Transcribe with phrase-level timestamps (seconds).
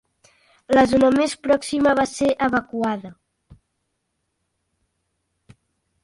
[0.77, 3.11] La zona més pròxima va ser evacuada.